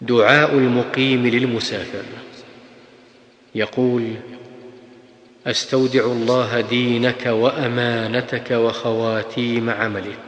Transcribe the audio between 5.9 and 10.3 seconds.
الله دينك وأمانتك وخواتيم عملك.